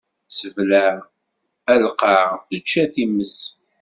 Ssebleɛ 0.29 0.91
a 1.71 1.73
lqaɛa, 1.83 2.31
ečč 2.55 2.71
a 2.83 2.85
times! 2.93 3.35